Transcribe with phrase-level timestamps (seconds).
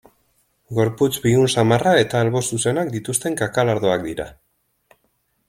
[0.77, 4.29] Gorputz bigun samarra eta albo zuzenak dituzten kakalardoak dira.